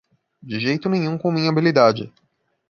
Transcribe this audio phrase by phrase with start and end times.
[0.41, 2.11] De jeito nenhum com minha habilidade